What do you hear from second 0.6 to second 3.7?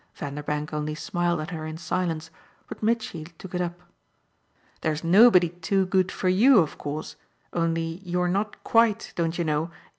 only smiled at her in silence, but Mitchy took it